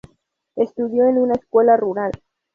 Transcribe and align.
Estudió 0.55 1.07
en 1.07 1.19
una 1.19 1.35
escuela 1.35 1.77
rural. 1.77 2.11